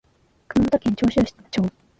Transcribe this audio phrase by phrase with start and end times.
[0.47, 1.21] 熊本県長洲
[1.51, 1.61] 町